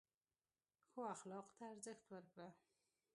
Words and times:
ښو 0.89 1.01
اخلاقو 1.13 1.51
ته 1.57 1.63
ارزښت 1.73 2.05
ورکړه. 2.09 2.47